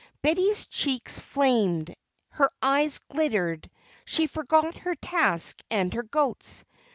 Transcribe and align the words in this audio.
Betty's 0.23 0.65
cheeks 0.65 1.19
flamed, 1.19 1.95
her 2.29 2.49
eyes 2.59 2.97
glittered, 3.11 3.69
she 4.03 4.25
forgot 4.25 4.75
her 4.79 4.95
task 4.95 5.61
and 5.69 5.93
her 5.93 6.01
goats. 6.01 6.63